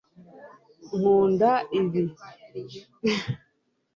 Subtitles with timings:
[0.95, 2.03] nkunda ibi